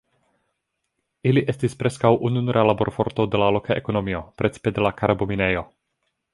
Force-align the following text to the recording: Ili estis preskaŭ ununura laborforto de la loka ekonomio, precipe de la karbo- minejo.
Ili 1.31 1.43
estis 1.53 1.75
preskaŭ 1.83 2.11
ununura 2.31 2.65
laborforto 2.71 3.27
de 3.35 3.43
la 3.43 3.53
loka 3.59 3.79
ekonomio, 3.85 4.25
precipe 4.43 4.77
de 4.79 4.89
la 4.89 4.97
karbo- 5.03 5.33
minejo. 5.35 5.67